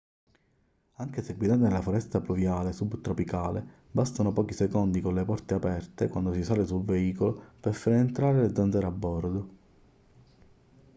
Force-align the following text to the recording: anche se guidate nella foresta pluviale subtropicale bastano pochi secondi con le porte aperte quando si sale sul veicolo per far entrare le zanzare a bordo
anche 0.93 1.21
se 1.21 1.35
guidate 1.35 1.59
nella 1.61 1.79
foresta 1.83 2.21
pluviale 2.21 2.73
subtropicale 2.73 3.63
bastano 3.91 4.33
pochi 4.33 4.55
secondi 4.55 4.99
con 4.99 5.13
le 5.13 5.23
porte 5.23 5.53
aperte 5.53 6.07
quando 6.07 6.33
si 6.33 6.43
sale 6.43 6.65
sul 6.65 6.83
veicolo 6.83 7.39
per 7.59 7.75
far 7.75 7.93
entrare 7.93 8.41
le 8.47 8.51
zanzare 8.55 8.87
a 8.87 8.91
bordo 8.91 9.49